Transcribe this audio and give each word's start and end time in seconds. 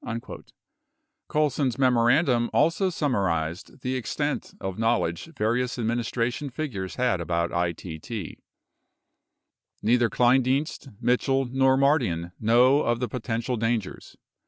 59 0.03 0.45
Colson's 1.27 1.77
memorandum 1.77 2.49
also 2.53 2.89
summarized 2.89 3.81
the 3.81 3.93
extent 3.95 4.55
of 4.59 4.79
knowledge 4.79 5.25
various 5.37 5.77
administration 5.77 6.49
figures 6.49 6.95
had 6.95 7.21
about 7.21 7.51
ITT: 7.51 8.39
Neither 9.83 10.09
Kleindienst, 10.09 10.87
Mitchell, 10.99 11.45
nor 11.45 11.77
Mardian 11.77 12.31
know 12.39 12.79
of 12.81 12.99
the 12.99 13.07
potential 13.07 13.57
dangers. 13.57 14.15